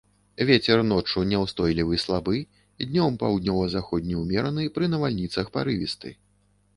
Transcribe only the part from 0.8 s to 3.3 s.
ноччу няўстойлівы слабы, днём